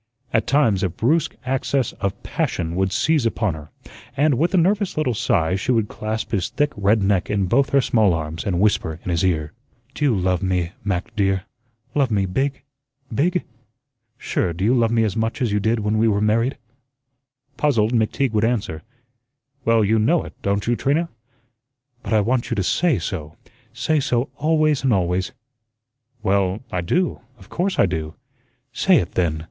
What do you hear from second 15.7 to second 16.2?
when we were